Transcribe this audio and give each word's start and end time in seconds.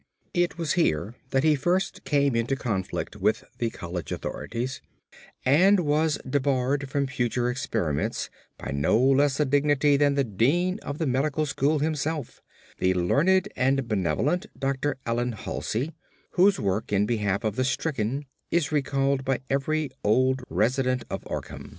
It 0.33 0.57
was 0.57 0.73
here 0.73 1.13
that 1.29 1.43
he 1.43 1.53
first 1.53 2.05
came 2.05 2.35
into 2.35 2.55
conflict 2.55 3.15
with 3.17 3.43
the 3.59 3.69
college 3.69 4.11
authorities, 4.11 4.81
and 5.45 5.81
was 5.81 6.17
debarred 6.27 6.89
from 6.89 7.05
future 7.05 7.51
experiments 7.51 8.31
by 8.57 8.71
no 8.71 8.99
less 8.99 9.39
a 9.39 9.45
dignitary 9.45 9.97
than 9.97 10.15
the 10.15 10.23
dean 10.23 10.79
of 10.79 10.97
the 10.97 11.05
medical 11.05 11.45
school 11.45 11.77
himself—the 11.77 12.95
learned 12.95 13.47
and 13.55 13.87
benevolent 13.87 14.47
Dr. 14.57 14.97
Allan 15.05 15.33
Halsey, 15.33 15.93
whose 16.31 16.59
work 16.59 16.91
in 16.91 17.05
behalf 17.05 17.43
of 17.43 17.55
the 17.55 17.63
stricken 17.63 18.25
is 18.49 18.71
recalled 18.71 19.23
by 19.23 19.41
every 19.51 19.91
old 20.03 20.41
resident 20.49 21.05
of 21.11 21.23
Arkham. 21.25 21.69